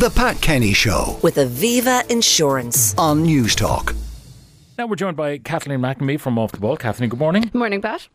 The 0.00 0.08
Pat 0.08 0.40
Kenny 0.40 0.72
Show 0.72 1.18
with 1.22 1.36
Aviva 1.36 2.10
Insurance. 2.10 2.94
on 2.96 3.22
Newstalk. 3.26 3.94
Now 4.78 4.86
we're 4.86 4.96
joined 4.96 5.18
by 5.18 5.36
Kathleen 5.36 5.80
McNamee 5.80 6.18
from 6.18 6.38
Off 6.38 6.52
the 6.52 6.58
Ball. 6.58 6.78
Kathleen, 6.78 7.10
good 7.10 7.18
morning. 7.18 7.50
Morning, 7.52 7.82
Pat. 7.82 8.08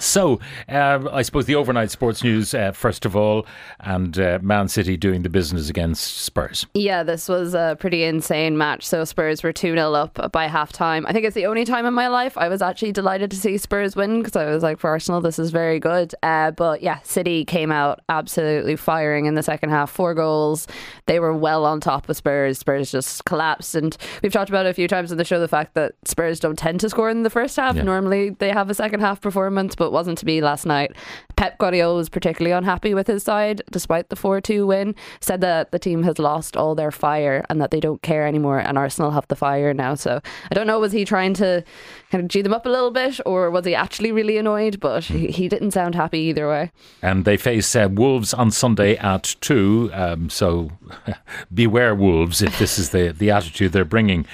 So, 0.00 0.40
uh, 0.68 1.08
I 1.10 1.22
suppose 1.22 1.46
the 1.46 1.54
overnight 1.54 1.90
sports 1.90 2.22
news, 2.22 2.54
uh, 2.54 2.72
first 2.72 3.04
of 3.04 3.16
all, 3.16 3.46
and 3.80 4.18
uh, 4.18 4.38
Man 4.42 4.68
City 4.68 4.96
doing 4.96 5.22
the 5.22 5.28
business 5.28 5.68
against 5.68 6.18
Spurs. 6.18 6.66
Yeah, 6.74 7.02
this 7.02 7.28
was 7.28 7.54
a 7.54 7.76
pretty 7.78 8.04
insane 8.04 8.56
match. 8.58 8.86
So 8.86 9.04
Spurs 9.04 9.42
were 9.42 9.52
2 9.52 9.74
0 9.74 9.92
up 9.94 10.32
by 10.32 10.46
half 10.46 10.72
time. 10.72 11.06
I 11.06 11.12
think 11.12 11.24
it's 11.24 11.34
the 11.34 11.46
only 11.46 11.64
time 11.64 11.86
in 11.86 11.94
my 11.94 12.08
life 12.08 12.36
I 12.36 12.48
was 12.48 12.62
actually 12.62 12.92
delighted 12.92 13.30
to 13.30 13.36
see 13.36 13.58
Spurs 13.58 13.96
win 13.96 14.20
because 14.20 14.36
I 14.36 14.46
was 14.46 14.62
like, 14.62 14.78
for 14.78 14.90
Arsenal, 14.90 15.20
this 15.20 15.38
is 15.38 15.50
very 15.50 15.78
good. 15.78 16.14
Uh, 16.22 16.50
but 16.52 16.82
yeah, 16.82 17.00
City 17.02 17.44
came 17.44 17.70
out 17.72 18.00
absolutely 18.08 18.76
firing 18.76 19.26
in 19.26 19.34
the 19.34 19.42
second 19.42 19.70
half. 19.70 19.90
Four 19.90 20.14
goals. 20.14 20.66
They 21.06 21.20
were 21.20 21.34
well 21.34 21.64
on 21.64 21.80
top 21.80 22.08
of 22.08 22.16
Spurs. 22.16 22.58
Spurs 22.58 22.90
just 22.90 23.24
collapsed. 23.24 23.74
And 23.74 23.96
we've 24.22 24.32
talked 24.32 24.50
about 24.50 24.66
it 24.66 24.70
a 24.70 24.74
few 24.74 24.88
times 24.88 25.12
in 25.12 25.18
the 25.18 25.24
show 25.24 25.40
the 25.40 25.48
fact 25.48 25.74
that 25.74 25.92
Spurs 26.04 26.40
don't 26.40 26.58
tend 26.58 26.80
to 26.80 26.88
score 26.90 27.10
in 27.10 27.22
the 27.22 27.30
first 27.30 27.56
half. 27.56 27.76
Yeah. 27.76 27.82
Normally 27.82 28.30
they 28.30 28.50
have 28.50 28.70
a 28.70 28.74
second 28.74 29.00
half 29.00 29.20
performance, 29.20 29.74
but 29.74 29.87
wasn't 29.92 30.18
to 30.18 30.24
be 30.24 30.40
last 30.40 30.66
night. 30.66 30.92
Pep 31.36 31.58
Guardiola 31.58 31.94
was 31.94 32.08
particularly 32.08 32.52
unhappy 32.52 32.94
with 32.94 33.06
his 33.06 33.22
side 33.22 33.62
despite 33.70 34.08
the 34.08 34.16
4 34.16 34.40
2 34.40 34.66
win. 34.66 34.94
Said 35.20 35.40
that 35.40 35.70
the 35.70 35.78
team 35.78 36.02
has 36.02 36.18
lost 36.18 36.56
all 36.56 36.74
their 36.74 36.90
fire 36.90 37.44
and 37.48 37.60
that 37.60 37.70
they 37.70 37.80
don't 37.80 38.02
care 38.02 38.26
anymore, 38.26 38.58
and 38.58 38.76
Arsenal 38.76 39.10
have 39.12 39.28
the 39.28 39.36
fire 39.36 39.72
now. 39.72 39.94
So 39.94 40.20
I 40.50 40.54
don't 40.54 40.66
know, 40.66 40.80
was 40.80 40.92
he 40.92 41.04
trying 41.04 41.34
to 41.34 41.64
kind 42.10 42.24
of 42.24 42.28
G 42.28 42.42
them 42.42 42.54
up 42.54 42.66
a 42.66 42.68
little 42.68 42.90
bit, 42.90 43.20
or 43.26 43.50
was 43.50 43.64
he 43.64 43.74
actually 43.74 44.12
really 44.12 44.38
annoyed? 44.38 44.80
But 44.80 45.04
he, 45.04 45.28
he 45.28 45.48
didn't 45.48 45.72
sound 45.72 45.94
happy 45.94 46.20
either 46.20 46.48
way. 46.48 46.72
And 47.02 47.24
they 47.24 47.36
face 47.36 47.74
uh, 47.76 47.88
Wolves 47.90 48.34
on 48.34 48.50
Sunday 48.50 48.96
at 48.96 49.36
2. 49.40 49.90
Um, 49.92 50.30
so 50.30 50.72
beware, 51.54 51.94
Wolves, 51.94 52.42
if 52.42 52.58
this 52.58 52.78
is 52.78 52.90
the, 52.90 53.14
the 53.16 53.30
attitude 53.30 53.72
they're 53.72 53.84
bringing. 53.84 54.26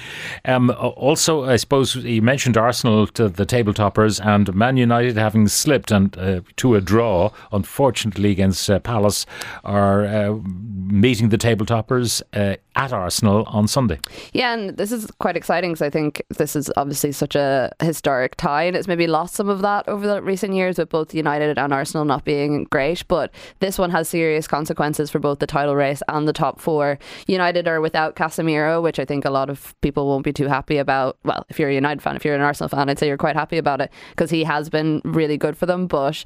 Um, 0.45 0.71
also, 0.79 1.45
I 1.45 1.57
suppose 1.57 1.95
you 1.95 2.21
mentioned 2.21 2.57
Arsenal 2.57 3.07
to 3.07 3.29
the 3.29 3.45
table 3.45 3.73
toppers 3.73 4.19
and 4.19 4.53
Man 4.55 4.77
United 4.77 5.17
having 5.17 5.44
slipped 5.47 5.91
and 5.91 6.17
uh, 6.17 6.41
to 6.57 6.75
a 6.75 6.81
draw, 6.81 7.31
unfortunately, 7.51 8.31
against 8.31 8.69
uh, 8.69 8.79
Palace, 8.79 9.25
are 9.63 10.05
uh, 10.05 10.37
meeting 10.45 11.29
the 11.29 11.37
table 11.37 11.65
toppers 11.65 12.21
uh, 12.33 12.55
at 12.75 12.91
Arsenal 12.91 13.43
on 13.47 13.67
Sunday. 13.67 13.99
Yeah, 14.33 14.53
and 14.53 14.77
this 14.77 14.91
is 14.91 15.09
quite 15.19 15.37
exciting 15.37 15.71
because 15.71 15.81
I 15.81 15.89
think 15.89 16.21
this 16.37 16.55
is 16.55 16.71
obviously 16.75 17.11
such 17.11 17.35
a 17.35 17.71
historic 17.81 18.35
tie, 18.35 18.63
and 18.63 18.75
it's 18.75 18.87
maybe 18.87 19.07
lost 19.07 19.35
some 19.35 19.49
of 19.49 19.61
that 19.61 19.87
over 19.87 20.05
the 20.05 20.21
recent 20.21 20.53
years 20.53 20.77
with 20.77 20.89
both 20.89 21.13
United 21.13 21.57
and 21.57 21.73
Arsenal 21.73 22.05
not 22.05 22.25
being 22.25 22.65
great. 22.65 23.07
But 23.07 23.33
this 23.59 23.77
one 23.77 23.91
has 23.91 24.09
serious 24.09 24.47
consequences 24.47 25.09
for 25.09 25.19
both 25.19 25.39
the 25.39 25.47
title 25.47 25.75
race 25.75 26.01
and 26.07 26.27
the 26.27 26.33
top 26.33 26.59
four. 26.59 26.99
United 27.27 27.67
are 27.67 27.81
without 27.81 28.15
Casemiro, 28.15 28.81
which 28.81 28.99
I 28.99 29.05
think 29.05 29.25
a 29.25 29.29
lot 29.29 29.49
of 29.49 29.73
people 29.81 30.07
won't 30.07 30.25
be 30.25 30.33
too 30.33 30.47
happy 30.47 30.77
about. 30.77 31.17
Well, 31.23 31.45
if 31.49 31.59
you're 31.59 31.69
a 31.69 31.73
United 31.73 32.01
fan, 32.01 32.15
if 32.15 32.25
you're 32.25 32.35
an 32.35 32.41
Arsenal 32.41 32.69
fan, 32.69 32.89
I'd 32.89 32.99
say 32.99 33.07
you're 33.07 33.17
quite 33.17 33.35
happy 33.35 33.57
about 33.57 33.81
it 33.81 33.91
because 34.11 34.29
he 34.29 34.43
has 34.43 34.69
been 34.69 35.01
really 35.03 35.37
good 35.37 35.57
for 35.57 35.65
them. 35.65 35.87
But 35.87 36.23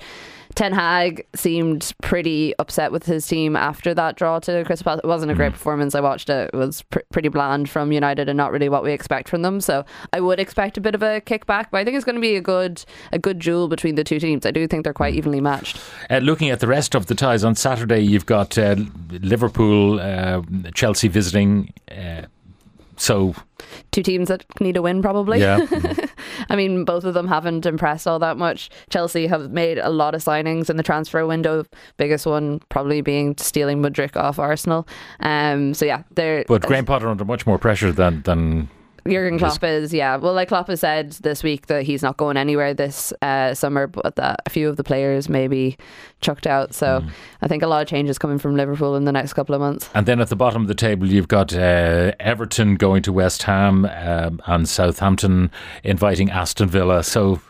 Ten 0.60 0.74
Hag 0.74 1.26
seemed 1.34 1.94
pretty 2.02 2.54
upset 2.60 2.92
with 2.92 3.06
his 3.06 3.26
team 3.26 3.56
after 3.56 3.94
that 3.94 4.18
draw 4.18 4.40
to 4.40 4.66
Crystal 4.66 4.84
Palace. 4.84 5.00
It 5.02 5.08
wasn't 5.08 5.32
a 5.32 5.36
great 5.36 5.54
performance. 5.54 5.96
I 5.96 6.02
watched 6.02 6.30
it. 6.30 6.50
It 6.54 6.58
was 6.58 6.82
pr- 6.82 7.00
pretty 7.14 7.30
bland 7.30 7.70
from 7.70 7.94
United 7.94 8.28
and 8.28 8.36
not 8.36 8.52
really 8.52 8.68
what 8.68 8.84
we 8.84 8.92
expect 8.92 9.30
from 9.30 9.42
them. 9.42 9.62
So 9.62 9.86
I 10.12 10.20
would 10.20 10.38
expect 10.38 10.78
a 10.78 10.82
bit 10.82 10.96
of 10.96 11.02
a 11.02 11.22
kickback, 11.22 11.68
but 11.72 11.78
I 11.78 11.86
think 11.86 11.96
it's 11.96 12.04
going 12.04 12.18
to 12.18 12.22
be 12.22 12.36
a 12.36 12.42
good 12.42 12.84
a 13.14 13.18
good 13.20 13.40
duel 13.40 13.70
between 13.70 13.96
the 13.96 14.04
two 14.04 14.20
teams. 14.20 14.46
I 14.46 14.52
do 14.52 14.68
think 14.68 14.84
they're 14.84 14.92
quite 14.92 15.14
evenly 15.14 15.40
matched. 15.40 15.80
Uh, 16.10 16.18
looking 16.18 16.50
at 16.50 16.60
the 16.60 16.68
rest 16.68 16.94
of 16.94 17.06
the 17.06 17.16
ties 17.16 17.46
on 17.46 17.56
Saturday, 17.56 18.02
you've 18.02 18.26
got 18.26 18.58
uh, 18.58 18.76
Liverpool, 19.12 20.02
uh, 20.02 20.42
Chelsea 20.74 21.08
visiting. 21.08 21.74
Uh, 21.90 22.24
so, 22.98 23.34
Two 23.92 24.04
teams 24.04 24.28
that 24.28 24.44
need 24.60 24.76
a 24.76 24.82
win, 24.82 25.02
probably. 25.02 25.40
yeah. 25.40 25.66
I 26.50 26.56
mean, 26.56 26.86
both 26.86 27.04
of 27.04 27.14
them 27.14 27.28
haven't 27.28 27.66
impressed 27.66 28.08
all 28.08 28.20
that 28.20 28.38
much. 28.38 28.70
Chelsea 28.90 29.28
have 29.28 29.52
made 29.52 29.78
a 29.78 29.90
lot 29.90 30.16
of 30.16 30.24
signings 30.24 30.70
in 30.70 30.78
the 30.78 30.84
transfer 30.84 31.26
window. 31.26 31.66
Biggest 31.98 32.26
one 32.26 32.60
probably 32.70 33.02
being 33.02 33.36
stealing 33.38 33.82
Mudryk 33.82 34.16
off 34.16 34.40
Arsenal. 34.40 34.88
Um, 35.20 35.74
so 35.74 35.86
yeah, 35.86 36.04
they're 36.12 36.46
But 36.48 36.64
Graham 36.64 36.86
Potter 36.86 37.10
under 37.10 37.26
much 37.26 37.46
more 37.46 37.58
pressure 37.58 37.92
than 37.92 38.22
than 38.24 38.70
Jurgen 39.10 39.40
Klopp 39.40 39.64
is, 39.64 39.94
yeah. 39.94 40.16
Well, 40.18 40.34
like 40.34 40.48
Klopp 40.48 40.68
has 40.68 40.82
said 40.82 41.12
this 41.14 41.44
week 41.44 41.68
that 41.68 41.84
he's 41.84 42.02
not 42.02 42.18
going 42.18 42.38
anywhere 42.38 42.74
this 42.74 43.14
uh, 43.22 43.54
summer, 43.54 43.88
but 43.88 44.16
that 44.16 44.42
a 44.46 44.50
few 44.50 44.70
of 44.70 44.78
the 44.78 44.84
players 44.84 45.30
may 45.30 45.48
be 45.48 45.78
chucked 46.22 46.48
out. 46.48 46.74
So 46.74 47.04
I 47.42 47.48
think 47.48 47.64
a 47.64 47.68
lot 47.68 47.82
of 47.82 47.88
changes 47.88 48.18
coming 48.18 48.38
from 48.38 48.56
Liverpool 48.56 48.96
in 48.96 49.06
the 49.06 49.12
next 49.12 49.34
couple 49.34 49.56
of 49.56 49.62
months. 49.62 49.90
And 49.94 50.06
then 50.06 50.20
at 50.20 50.30
the 50.30 50.36
bottom 50.36 50.62
of 50.62 50.68
the 50.68 50.76
table, 50.76 51.08
you've 51.08 51.28
got 51.28 51.54
uh, 51.54 52.14
Everton 52.20 52.76
going 52.76 53.02
to 53.04 53.14
West 53.14 53.44
Ham 53.44 53.86
um, 53.86 54.42
and 54.46 54.68
Southampton 54.68 55.52
inviting 55.84 56.30
Aston 56.30 56.68
Villa. 56.68 57.04
So 57.04 57.42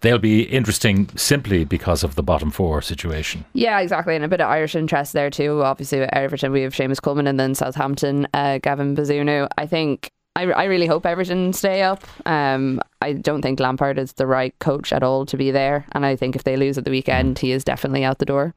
they'll 0.00 0.18
be 0.18 0.42
interesting 0.42 1.08
simply 1.16 1.64
because 1.64 2.04
of 2.04 2.14
the 2.14 2.22
bottom 2.22 2.50
four 2.50 2.82
situation. 2.82 3.44
Yeah, 3.54 3.80
exactly. 3.80 4.14
And 4.14 4.24
a 4.24 4.28
bit 4.28 4.40
of 4.40 4.48
Irish 4.48 4.74
interest 4.74 5.12
there 5.12 5.30
too. 5.30 5.62
Obviously, 5.62 6.00
with 6.00 6.10
Everton, 6.12 6.52
we 6.52 6.62
have 6.62 6.74
Seamus 6.74 7.00
Coleman 7.00 7.26
and 7.26 7.40
then 7.40 7.54
Southampton, 7.54 8.26
uh, 8.34 8.58
Gavin 8.58 8.94
Bazunu. 8.94 9.48
I 9.58 9.66
think. 9.66 10.10
I, 10.34 10.44
I 10.44 10.64
really 10.64 10.86
hope 10.86 11.04
Everton 11.04 11.52
stay 11.52 11.82
up. 11.82 12.04
Um, 12.26 12.80
I 13.02 13.12
don't 13.12 13.42
think 13.42 13.60
Lampard 13.60 13.98
is 13.98 14.14
the 14.14 14.26
right 14.26 14.58
coach 14.60 14.92
at 14.92 15.02
all 15.02 15.26
to 15.26 15.36
be 15.36 15.50
there, 15.50 15.84
and 15.92 16.06
I 16.06 16.16
think 16.16 16.36
if 16.36 16.44
they 16.44 16.56
lose 16.56 16.78
at 16.78 16.84
the 16.84 16.90
weekend, 16.90 17.38
he 17.38 17.52
is 17.52 17.64
definitely 17.64 18.02
out 18.02 18.18
the 18.18 18.24
door. 18.24 18.54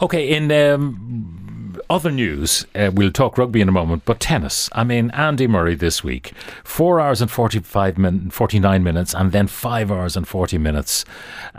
Okay, 0.00 0.28
in 0.28 0.52
um, 0.52 1.45
other 1.88 2.10
news, 2.10 2.66
uh, 2.74 2.90
we'll 2.92 3.12
talk 3.12 3.38
rugby 3.38 3.60
in 3.60 3.68
a 3.68 3.72
moment, 3.72 4.04
but 4.04 4.20
tennis. 4.20 4.68
I 4.72 4.84
mean, 4.84 5.10
Andy 5.10 5.46
Murray 5.46 5.74
this 5.74 6.02
week, 6.02 6.32
four 6.64 7.00
hours 7.00 7.20
and 7.20 7.30
45 7.30 7.96
min- 7.98 8.30
49 8.30 8.82
minutes, 8.82 9.14
and 9.14 9.32
then 9.32 9.46
five 9.46 9.90
hours 9.90 10.16
and 10.16 10.26
40 10.26 10.58
minutes. 10.58 11.04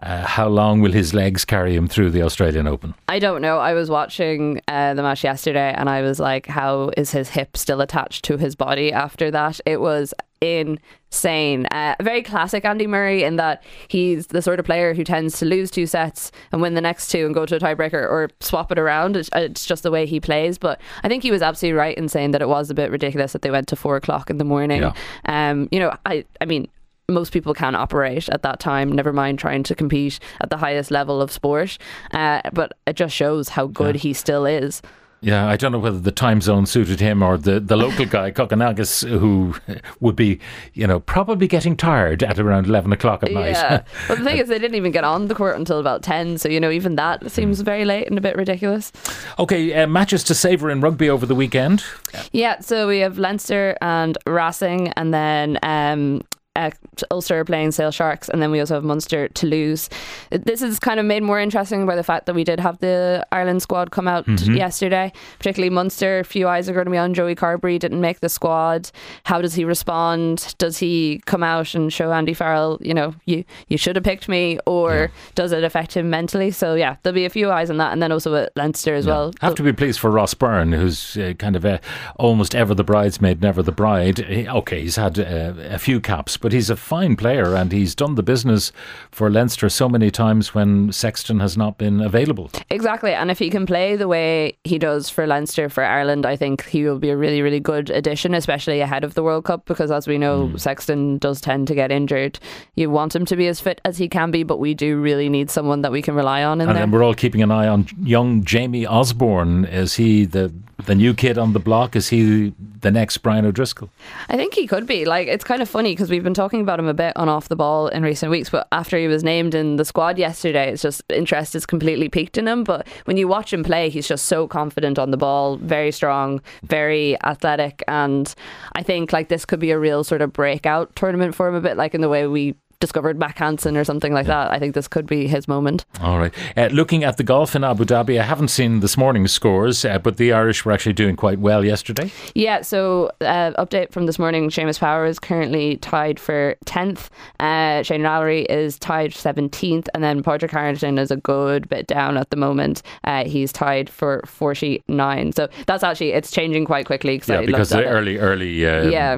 Uh, 0.02 0.26
how 0.26 0.48
long 0.48 0.82
will 0.82 0.92
his 0.92 1.14
legs 1.14 1.46
carry 1.46 1.76
him 1.76 1.88
through 1.88 2.12
the 2.12 2.22
Australian 2.22 2.68
Open? 2.68 2.94
I 3.08 3.20
don't 3.20 3.42
know. 3.42 3.58
I 3.60 3.74
was 3.74 3.90
watching 3.90 4.62
uh, 4.68 4.94
the 4.94 5.02
match 5.02 5.24
yesterday 5.24 5.74
and 5.76 5.90
I 5.90 6.02
was 6.02 6.20
like, 6.20 6.46
how 6.46 6.92
is 6.98 7.12
his 7.12 7.30
hip 7.30 7.56
still 7.58 7.82
attached 7.82 8.26
to 8.26 8.38
his 8.38 8.56
body 8.56 8.92
after 8.92 9.32
that? 9.32 9.59
It 9.66 9.82
was 9.82 10.14
insane. 10.42 11.66
Uh, 11.68 11.96
very 12.02 12.22
classic 12.24 12.66
Andy 12.66 12.88
Murray 12.88 13.24
in 13.24 13.38
that 13.38 13.64
he's 13.88 14.28
the 14.28 14.42
sort 14.42 14.59
of 14.59 14.66
player 14.66 14.94
who 14.94 15.03
tends 15.03 15.40
to 15.40 15.46
lose 15.46 15.72
two 15.72 15.88
sets 15.88 16.31
and 16.52 16.62
win 16.62 16.74
the 16.74 16.81
next 16.81 17.09
two 17.09 17.25
and 17.25 17.34
go 17.34 17.46
to 17.46 17.56
a 17.56 17.59
tiebreaker 17.59 17.94
or 17.94 18.30
swap 18.40 18.72
it 18.72 18.80
around. 18.80 19.18
It's, 19.18 19.30
it's 19.34 19.66
just 19.66 19.84
the 19.84 19.92
way 19.92 20.06
he 20.06 20.20
plays. 20.20 20.58
But 20.58 20.80
I 21.03 21.08
think 21.08 21.24
he 21.24 21.31
was 21.31 21.42
absolutely 21.42 21.78
right 21.78 21.97
in 21.97 22.09
saying 22.09 22.31
that 22.31 22.42
it 22.42 22.50
was 22.50 22.70
a 22.70 22.74
bit 22.74 22.92
ridiculous 22.92 23.34
that 23.34 23.42
they 23.42 23.52
went 23.52 23.68
to 23.70 23.76
four 23.76 23.96
o'clock 23.96 24.30
in 24.30 24.38
the 24.38 24.44
morning. 24.46 24.81
Yeah. 24.81 24.94
Um, 25.26 25.70
you 25.72 25.80
know, 25.80 25.96
I, 26.06 26.26
I 26.42 26.46
mean, 26.46 26.68
most 27.09 27.31
people 27.31 27.53
can't 27.53 27.76
operate 27.76 28.28
at 28.30 28.42
that 28.44 28.59
time, 28.59 28.92
never 28.92 29.14
mind 29.14 29.40
trying 29.40 29.64
to 29.64 29.74
compete 29.74 30.20
at 30.42 30.50
the 30.50 30.58
highest 30.58 30.92
level 30.92 31.22
of 31.22 31.31
sport. 31.31 31.78
Uh, 32.12 32.42
but 32.53 32.74
it 32.86 32.97
just 32.97 33.16
shows 33.16 33.50
how 33.50 33.68
good 33.68 33.96
he 33.96 34.14
still 34.14 34.46
is. 34.46 34.81
Yeah, 35.22 35.47
I 35.47 35.57
don't 35.57 35.72
know 35.72 35.79
whether 35.79 36.00
the 36.00 36.11
time 36.11 36.41
zone 36.41 36.66
suited 36.67 37.00
him 37.00 37.23
or 37.23 37.38
the, 37.38 37.59
the 37.59 37.75
local 37.75 38.05
guy, 38.17 38.31
Kokkinakis, 38.31 39.07
who 39.07 39.55
would 40.00 40.16
be, 40.16 40.39
you 40.73 40.85
know, 40.85 41.00
probably 41.00 41.47
getting 41.47 41.75
tired 41.75 42.22
at 42.23 42.38
around 42.38 42.67
11 42.67 42.91
o'clock 42.94 43.23
at 43.23 43.31
night. 43.31 43.51
Yeah. 43.51 43.83
Well, 44.07 44.17
the 44.17 44.23
thing 44.23 44.38
is, 44.38 44.47
they 44.47 44.59
didn't 44.59 44.75
even 44.75 44.91
get 44.91 45.03
on 45.03 45.28
the 45.28 45.35
court 45.35 45.57
until 45.57 45.79
about 45.79 46.01
10. 46.01 46.38
So, 46.38 46.47
you 46.50 46.59
know, 46.59 46.69
even 46.69 46.95
that 46.95 47.29
seems 47.31 47.59
very 47.61 47.83
late 47.83 48.07
and 48.07 48.17
a 48.17 48.22
bit 48.22 48.35
ridiculous. 48.35 48.91
Okay, 49.38 49.73
uh, 49.73 49.88
matches 49.88 50.23
to 50.25 50.35
savour 50.35 50.69
in 50.69 50.81
rugby 50.81 51.09
over 51.09 51.25
the 51.25 51.35
weekend. 51.35 51.84
Yeah. 52.31 52.59
So 52.59 52.88
we 52.88 52.99
have 52.99 53.17
Leinster 53.17 53.78
and 53.81 54.17
Racing, 54.25 54.89
and 54.89 55.13
then. 55.13 55.59
Um, 55.63 56.22
uh, 56.57 56.72
Ulster 57.12 57.44
playing 57.45 57.72
Sale 57.72 57.91
Sharks, 57.91 58.28
and 58.29 58.41
then 58.41 58.51
we 58.51 58.59
also 58.59 58.73
have 58.75 58.84
Munster 58.84 59.28
Toulouse. 59.29 59.90
This 60.31 60.62
is 60.62 60.79
kind 60.79 61.00
of 61.00 61.06
made 61.06 61.23
more 61.23 61.40
interesting 61.40 61.85
by 61.85 61.95
the 61.95 62.03
fact 62.03 62.25
that 62.25 62.35
we 62.35 62.44
did 62.44 62.59
have 62.59 62.78
the 62.79 63.25
Ireland 63.31 63.62
squad 63.62 63.91
come 63.91 64.07
out 64.07 64.28
yesterday, 64.28 65.12
particularly 65.40 65.69
Munster. 65.69 66.19
A 66.19 66.23
few 66.23 66.47
eyes 66.47 66.67
are 66.69 66.73
going 66.73 66.85
to 66.85 66.91
be 66.91 66.97
on 66.97 67.14
Joey 67.14 67.35
Carbery, 67.35 67.79
didn't 67.79 68.02
make 68.02 68.20
the 68.20 68.29
squad. 68.29 68.90
How 69.23 69.41
does 69.41 69.53
he 69.53 69.64
respond? 69.64 70.55
Does 70.58 70.78
he 70.79 71.22
come 71.26 71.43
out 71.43 71.73
and 71.76 71.91
show 71.93 72.11
Andy 72.11 72.34
Farrell, 72.34 72.78
you 72.82 72.93
know, 72.93 73.14
you, 73.26 73.43
you 73.67 73.78
should 73.78 73.96
have 73.96 74.03
picked 74.03 74.28
me, 74.28 74.59
or 74.66 75.11
does 75.35 75.52
it 75.52 75.64
affect 75.64 75.93
him 75.96 76.09
mentally? 76.09 76.52
So, 76.52 76.73
yeah, 76.76 76.97
there'll 77.03 77.14
be 77.16 77.26
a 77.26 77.29
few 77.29 77.52
eyes 77.52 77.70
on 77.70 77.78
that, 77.78 77.93
and 77.93 78.02
then 78.02 78.11
also 78.11 78.34
at 78.35 78.52
Leinster 78.55 78.96
as 78.96 79.05
well. 79.05 79.32
I 79.41 79.46
Have 79.46 79.55
to 79.55 79.64
be 79.64 79.73
pleased 79.73 79.99
for 79.99 80.09
Ross 80.09 80.34
Byrne, 80.34 80.72
who's 80.73 81.16
uh, 81.17 81.34
kind 81.37 81.55
of 81.55 81.64
a, 81.66 81.79
almost 82.17 82.55
ever 82.55 82.73
the 82.73 82.84
bridesmaid, 82.84 83.41
never 83.41 83.61
the 83.61 83.72
bride. 83.72 84.17
He- 84.20 84.47
okay, 84.47 84.82
he's 84.82 84.96
had 84.96 85.20
uh, 85.20 85.53
a 85.58 85.78
few 85.79 85.99
caps, 85.99 86.37
but 86.37 86.47
he's 86.52 86.70
a 86.70 86.76
fine 86.76 87.16
player 87.16 87.55
and 87.55 87.72
he's 87.72 87.96
done 87.96 88.16
the 88.16 88.23
business 88.23 88.72
for 89.11 89.29
Leinster 89.29 89.70
so 89.70 89.88
many 89.90 90.11
times 90.11 90.53
when 90.53 90.91
Sexton 90.91 91.40
has 91.40 91.58
not 91.58 91.78
been 91.78 92.02
available. 92.02 92.49
Exactly, 92.70 93.14
and 93.14 93.29
if 93.32 93.40
he 93.40 93.49
can 93.49 93.66
play 93.66 93.96
the 93.96 94.08
way 94.08 94.58
he 94.64 94.78
does 94.78 95.09
for 95.09 95.26
Leinster 95.28 95.70
for 95.70 95.84
Ireland, 95.84 96.26
I 96.26 96.35
think 96.35 96.66
he 96.66 96.84
will 96.84 96.99
be 96.99 97.09
a 97.09 97.17
really, 97.17 97.41
really 97.41 97.59
good 97.59 97.90
addition, 97.90 98.34
especially 98.34 98.82
ahead 98.82 99.03
of 99.03 99.14
the 99.14 99.23
World 99.23 99.46
Cup. 99.46 99.66
Because 99.66 99.91
as 99.91 100.08
we 100.08 100.17
know, 100.17 100.47
hmm. 100.47 100.58
Sexton 100.58 101.17
does 101.17 101.41
tend 101.41 101.67
to 101.67 101.76
get 101.76 101.91
injured. 101.91 102.40
You 102.76 102.90
want 102.90 103.16
him 103.16 103.26
to 103.26 103.35
be 103.35 103.47
as 103.47 103.59
fit 103.59 103.82
as 103.85 103.97
he 103.97 104.08
can 104.08 104.32
be, 104.32 104.44
but 104.44 104.58
we 104.59 104.73
do 104.73 104.99
really 104.99 105.29
need 105.29 105.49
someone 105.49 105.82
that 105.82 105.91
we 105.91 106.02
can 106.02 106.16
rely 106.16 106.44
on 106.44 106.61
in 106.61 106.67
And 106.67 106.76
there. 106.76 106.84
then 106.84 106.91
we're 106.91 107.03
all 107.03 107.14
keeping 107.14 107.41
an 107.41 107.52
eye 107.52 107.67
on 107.67 107.88
young 108.02 108.44
Jamie 108.44 108.85
Osborne. 108.85 109.66
Is 109.66 109.96
he 109.96 110.26
the 110.26 110.53
the 110.85 110.96
new 110.96 111.14
kid 111.14 111.38
on 111.38 111.53
the 111.53 111.59
block? 111.59 111.96
Is 111.96 112.09
he 112.09 112.53
the 112.79 112.91
next 112.91 113.18
Brian 113.20 113.46
O'Driscoll? 113.46 113.90
I 114.29 114.38
think 114.38 114.53
he 114.53 114.68
could 114.68 114.85
be. 114.85 115.06
Like, 115.06 115.28
it's 115.28 115.44
kind 115.44 115.62
of 115.62 115.70
funny 115.70 115.94
because 115.94 116.09
we've 116.09 116.24
been 116.24 116.34
talking 116.34 116.62
about 116.62 116.79
him 116.79 116.88
a 116.88 116.94
bit 116.94 117.16
on 117.18 117.29
off 117.29 117.50
the 117.50 117.56
ball 117.56 117.88
in 117.88 118.03
recent 118.03 118.29
weeks, 118.29 118.50
but 118.50 118.68
after 118.72 118.97
he 118.97 119.08
was 119.08 119.24
named 119.24 119.56
in 119.56 119.78
the 119.78 119.85
squad 119.85 120.18
yesterday, 120.18 120.72
it's 120.72 120.82
just 120.82 121.02
interest 121.09 121.56
is 121.56 121.66
completely 121.66 122.09
peaked 122.09 122.38
in 122.38 122.47
him. 122.47 122.64
But 122.64 122.88
when 123.06 123.18
you 123.18 123.28
watch 123.28 123.52
him 123.52 123.64
play, 123.64 123.90
he's 123.90 124.08
just 124.08 124.28
so 124.28 124.47
confident 124.47 125.00
on 125.00 125.12
the 125.12 125.18
ball, 125.18 125.58
very 125.58 125.91
strong, 125.91 126.41
very 126.64 127.22
athletic. 127.23 127.84
And 127.88 128.34
I 128.73 128.84
think 128.84 129.12
like 129.12 129.30
this 129.30 129.46
could 129.46 129.59
be 129.59 129.72
a 129.72 129.80
real 129.80 130.03
sort 130.03 130.22
of 130.22 130.32
breakout 130.32 130.96
tournament 130.96 131.34
for 131.34 131.47
him, 131.47 131.56
a 131.56 131.62
bit 131.62 131.78
like 131.78 131.96
in 131.96 132.02
the 132.02 132.09
way 132.09 132.28
we 132.28 132.56
discovered 132.79 133.18
Mack 133.18 133.38
Hansen 133.40 133.76
or 133.78 133.84
something 133.84 134.14
like 134.14 134.28
that. 134.28 134.52
I 134.52 134.59
think 134.59 134.76
this 134.76 134.88
could 134.88 135.06
be 135.08 135.28
his 135.28 135.47
moment. 135.47 135.85
All 136.02 136.18
right. 136.20 136.34
Uh, 136.56 136.68
looking 136.68 137.03
at 137.03 137.18
the 137.18 137.24
golf 137.24 137.56
in 137.56 137.64
Abu 137.64 137.85
Dhabi, 137.85 138.20
I 138.20 138.24
haven't 138.24 138.50
seen 138.50 138.79
this 138.82 138.97
morning's 138.97 139.32
scores, 139.32 139.84
uh, 139.85 139.97
but 140.00 140.18
the 140.18 140.34
Irish 140.34 140.66
were 140.66 140.72
actually 140.72 140.94
doing 140.94 141.16
quite 141.16 141.40
well 141.40 141.66
yesterday. 141.66 142.12
Yeah, 142.35 142.62
so 142.62 143.12
uh, 143.22 143.52
update 143.58 143.91
from 143.91 144.06
this 144.06 144.20
morning 144.20 144.50
Seamus 144.50 144.79
Power 144.79 145.06
is 145.06 145.20
currently 145.20 145.78
tied 145.78 146.20
for 146.20 146.56
10th. 146.66 147.09
Uh, 147.40 147.84
Shane 147.84 148.03
Lowry 148.03 148.41
is 148.44 148.78
tied 148.80 149.12
17th. 149.12 149.88
And 149.94 150.03
then 150.03 150.22
Padraig 150.23 150.52
Harrington 150.52 150.97
is 150.97 151.12
a 151.12 151.18
good 151.18 151.68
bit 151.70 151.88
down 151.88 152.18
at 152.18 152.30
the 152.30 152.38
moment. 152.38 152.82
Uh, 153.03 153.26
he's 153.26 153.52
tied 153.52 153.90
for 153.90 154.22
49. 154.28 155.32
So 155.34 155.47
that's 155.66 155.84
actually, 155.84 156.12
it's 156.12 156.32
changing 156.32 156.66
quite 156.66 156.85
quickly. 156.85 157.22
Yeah, 157.28 157.40
I 157.40 157.46
because 157.46 157.70
the 157.70 157.85
early, 157.85 158.18
early. 158.18 158.66
Uh, 158.66 158.84
Yeah. 158.90 159.18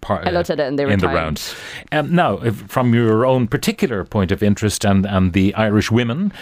Part, 0.00 0.26
I 0.26 0.30
looked 0.30 0.50
at 0.50 0.60
it 0.60 0.66
and 0.68 0.78
they 0.78 0.84
were 0.84 0.92
in 0.92 1.00
the 1.00 1.06
timed. 1.06 1.16
round. 1.16 1.54
Um, 1.92 2.14
now, 2.14 2.34
if, 2.38 2.54
from 2.70 2.94
your 2.94 2.99
own 3.08 3.48
particular 3.48 4.04
point 4.04 4.32
of 4.32 4.42
interest 4.42 4.84
and, 4.84 5.06
and 5.06 5.32
the 5.32 5.54
Irish 5.54 5.90
women, 5.90 6.32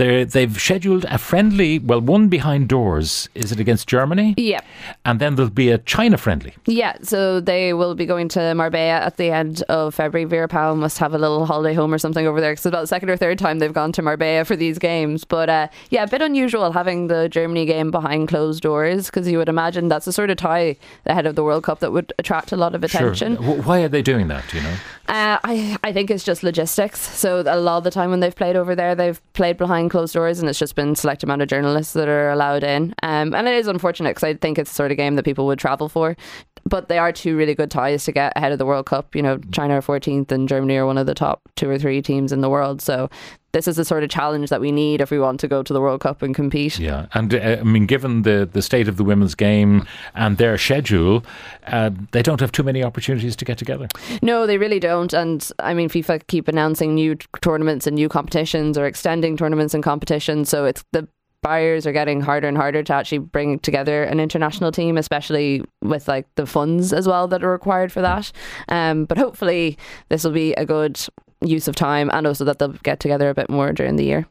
they're- 0.00 0.24
they've 0.24 0.56
scheduled 0.60 1.04
a 1.10 1.18
friendly, 1.18 1.78
well, 1.78 2.00
one 2.00 2.28
behind 2.28 2.68
doors. 2.68 3.28
Is 3.34 3.52
it 3.52 3.60
against 3.60 3.86
Germany? 3.86 4.34
Yeah. 4.36 4.60
And 5.04 5.20
then 5.20 5.34
there'll 5.36 5.50
be 5.50 5.70
a 5.70 5.78
China 5.78 6.16
friendly. 6.16 6.54
Yeah, 6.66 6.94
so 7.02 7.40
they 7.40 7.72
will 7.74 7.94
be 7.94 8.06
going 8.06 8.28
to 8.36 8.54
Marbella 8.54 8.98
at 9.08 9.16
the 9.16 9.30
end 9.30 9.62
of 9.68 9.94
February. 9.94 10.24
Vera 10.24 10.48
Pauw 10.48 10.76
must 10.76 10.98
have 10.98 11.12
a 11.14 11.18
little 11.18 11.44
holiday 11.46 11.74
home 11.74 11.92
or 11.92 11.98
something 11.98 12.26
over 12.26 12.40
there 12.40 12.52
because 12.52 12.62
it's 12.66 12.72
about 12.74 12.80
the 12.82 12.86
second 12.86 13.10
or 13.10 13.16
third 13.16 13.38
time 13.38 13.58
they've 13.58 13.72
gone 13.72 13.92
to 13.92 14.02
Marbella 14.02 14.44
for 14.44 14.56
these 14.56 14.78
games. 14.78 15.24
But 15.24 15.48
uh, 15.50 15.68
yeah, 15.90 16.04
a 16.04 16.08
bit 16.08 16.22
unusual 16.22 16.72
having 16.72 17.08
the 17.08 17.28
Germany 17.28 17.66
game 17.66 17.90
behind 17.90 18.28
closed 18.28 18.62
doors 18.62 19.06
because 19.06 19.28
you 19.28 19.38
would 19.38 19.48
imagine 19.48 19.88
that's 19.88 20.06
the 20.06 20.12
sort 20.12 20.30
of 20.30 20.36
tie 20.38 20.76
ahead 21.06 21.26
of 21.26 21.34
the 21.34 21.44
World 21.44 21.64
Cup 21.64 21.80
that 21.80 21.92
would 21.92 22.12
attract 22.18 22.52
a 22.52 22.56
lot 22.56 22.74
of 22.74 22.82
attention. 22.84 23.36
Sure. 23.36 23.62
Why 23.62 23.82
are 23.82 23.88
they 23.88 24.02
doing 24.02 24.28
that, 24.28 24.44
do 24.50 24.56
you 24.58 24.62
know? 24.62 24.74
Uh, 25.08 25.38
I 25.44 25.76
I 25.82 25.92
think 25.92 26.10
it's 26.10 26.22
just 26.24 26.42
logistics. 26.42 27.00
So 27.00 27.42
a 27.46 27.58
lot 27.58 27.78
of 27.78 27.84
the 27.84 27.90
time 27.90 28.10
when 28.10 28.20
they've 28.20 28.34
played 28.34 28.54
over 28.56 28.74
there, 28.76 28.94
they've 28.94 29.20
played 29.32 29.56
behind 29.58 29.89
closed 29.90 30.14
doors, 30.14 30.40
and 30.40 30.48
it's 30.48 30.58
just 30.58 30.74
been 30.74 30.94
select 30.94 31.22
amount 31.22 31.42
of 31.42 31.48
journalists 31.48 31.92
that 31.92 32.08
are 32.08 32.30
allowed 32.30 32.64
in. 32.64 32.94
Um, 33.02 33.34
and 33.34 33.46
it 33.46 33.54
is 33.54 33.66
unfortunate 33.66 34.10
because 34.10 34.24
I 34.24 34.34
think 34.34 34.58
it's 34.58 34.70
the 34.70 34.74
sort 34.74 34.90
of 34.90 34.96
game 34.96 35.16
that 35.16 35.24
people 35.24 35.46
would 35.46 35.58
travel 35.58 35.88
for. 35.88 36.16
But 36.64 36.88
they 36.88 36.98
are 36.98 37.12
two 37.12 37.36
really 37.36 37.54
good 37.54 37.70
ties 37.70 38.04
to 38.04 38.12
get 38.12 38.32
ahead 38.36 38.52
of 38.52 38.58
the 38.58 38.66
World 38.66 38.86
Cup. 38.86 39.14
You 39.14 39.22
know, 39.22 39.38
China 39.52 39.74
are 39.74 39.82
14th, 39.82 40.30
and 40.30 40.48
Germany 40.48 40.76
are 40.76 40.86
one 40.86 40.98
of 40.98 41.06
the 41.06 41.14
top 41.14 41.40
two 41.56 41.68
or 41.68 41.78
three 41.78 42.02
teams 42.02 42.32
in 42.32 42.40
the 42.40 42.50
world. 42.50 42.80
So 42.80 43.08
this 43.52 43.66
is 43.66 43.76
the 43.76 43.84
sort 43.84 44.04
of 44.04 44.10
challenge 44.10 44.50
that 44.50 44.60
we 44.60 44.70
need 44.70 45.00
if 45.00 45.10
we 45.10 45.18
want 45.18 45.40
to 45.40 45.48
go 45.48 45.62
to 45.62 45.72
the 45.72 45.80
World 45.80 46.00
Cup 46.00 46.22
and 46.22 46.34
compete. 46.34 46.78
Yeah, 46.78 47.06
and 47.14 47.34
uh, 47.34 47.56
I 47.60 47.62
mean, 47.62 47.86
given 47.86 48.22
the, 48.22 48.48
the 48.50 48.62
state 48.62 48.88
of 48.88 48.96
the 48.96 49.04
women's 49.04 49.34
game 49.34 49.86
and 50.14 50.38
their 50.38 50.56
schedule, 50.56 51.24
uh, 51.66 51.90
they 52.12 52.22
don't 52.22 52.40
have 52.40 52.52
too 52.52 52.62
many 52.62 52.82
opportunities 52.84 53.34
to 53.36 53.44
get 53.44 53.58
together. 53.58 53.88
No, 54.22 54.46
they 54.46 54.58
really 54.58 54.80
don't. 54.80 55.12
And 55.12 55.48
I 55.58 55.74
mean, 55.74 55.88
FIFA 55.88 56.26
keep 56.28 56.46
announcing 56.48 56.94
new 56.94 57.16
tournaments 57.40 57.86
and 57.86 57.96
new 57.96 58.08
competitions 58.08 58.78
or 58.78 58.86
extending 58.86 59.36
tournaments 59.36 59.74
and 59.74 59.82
competitions. 59.82 60.48
So 60.48 60.64
it's 60.64 60.84
the 60.92 61.08
barriers 61.42 61.86
are 61.86 61.92
getting 61.92 62.20
harder 62.20 62.48
and 62.48 62.56
harder 62.56 62.82
to 62.82 62.92
actually 62.92 63.18
bring 63.18 63.58
together 63.60 64.02
an 64.02 64.20
international 64.20 64.72
team, 64.72 64.96
especially 64.96 65.62
with 65.82 66.08
like 66.08 66.26
the 66.34 66.46
funds 66.46 66.92
as 66.92 67.06
well 67.06 67.28
that 67.28 67.42
are 67.42 67.50
required 67.50 67.92
for 67.92 68.00
that. 68.00 68.30
Um, 68.68 69.04
but 69.04 69.18
hopefully, 69.18 69.78
this 70.08 70.24
will 70.24 70.32
be 70.32 70.52
a 70.54 70.64
good 70.66 71.00
use 71.42 71.68
of 71.68 71.74
time 71.76 72.10
and 72.12 72.26
also 72.26 72.44
that 72.44 72.58
they'll 72.58 72.68
get 72.82 73.00
together 73.00 73.30
a 73.30 73.34
bit 73.34 73.48
more 73.48 73.72
during 73.72 73.96
the 73.96 74.04
year. 74.04 74.26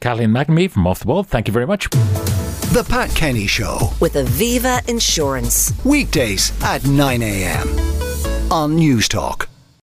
Kathleen 0.00 0.30
McNamee 0.30 0.70
from 0.70 0.86
Off 0.86 1.00
the 1.00 1.06
Ball, 1.06 1.22
thank 1.22 1.46
you 1.46 1.52
very 1.52 1.66
much. 1.66 1.88
The 1.90 2.86
Pat 2.88 3.10
Kenny 3.10 3.46
Show. 3.46 3.90
with 4.00 4.14
Aviva 4.14 4.86
Insurance. 4.88 5.72
Weekdays 5.84 6.52
at 6.62 6.86
9 6.86 7.22
a.m. 7.22 7.68
on 8.52 8.76
Newstalk. 8.78 9.49